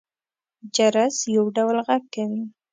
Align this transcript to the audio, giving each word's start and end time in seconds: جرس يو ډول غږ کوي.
جرس 0.75 1.15
يو 1.35 1.43
ډول 1.55 1.77
غږ 1.87 2.03
کوي. 2.13 2.43